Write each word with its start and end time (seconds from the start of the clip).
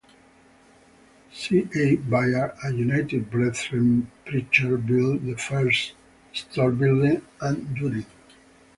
Z. 1.31 1.59
H. 1.59 1.69
Byard, 2.09 2.57
a 2.63 2.73
United 2.73 3.29
Brethren 3.29 4.09
preacher 4.25 4.75
built 4.75 5.23
the 5.23 5.35
first 5.37 5.93
store 6.33 6.71
building 6.71 7.21
and 7.39 7.71
dwelling. 7.75 8.07